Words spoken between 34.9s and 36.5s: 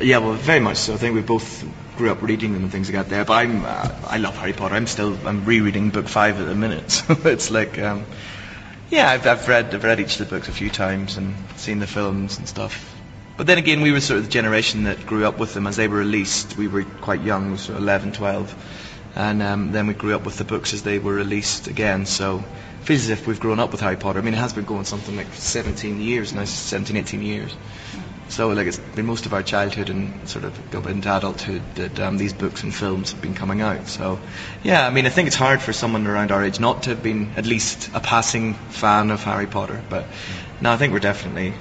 mean I think it's hard for someone around our